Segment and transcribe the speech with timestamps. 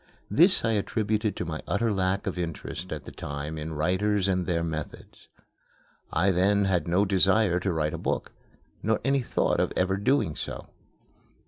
[0.31, 4.47] This I attribute to my utter lack of interest at that time in writers and
[4.47, 5.29] their methods.
[6.11, 8.31] I then had no desire to write a book,
[8.81, 10.69] nor any thought of ever doing so.